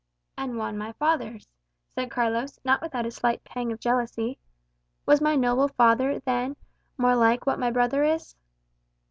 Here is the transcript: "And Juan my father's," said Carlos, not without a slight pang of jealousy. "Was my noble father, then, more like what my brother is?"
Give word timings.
"And 0.35 0.57
Juan 0.57 0.79
my 0.79 0.93
father's," 0.93 1.47
said 1.93 2.09
Carlos, 2.09 2.57
not 2.63 2.81
without 2.81 3.05
a 3.05 3.11
slight 3.11 3.43
pang 3.43 3.71
of 3.71 3.79
jealousy. 3.79 4.39
"Was 5.05 5.21
my 5.21 5.35
noble 5.35 5.67
father, 5.67 6.19
then, 6.21 6.55
more 6.97 7.15
like 7.15 7.45
what 7.45 7.59
my 7.59 7.69
brother 7.69 8.03
is?" 8.03 8.35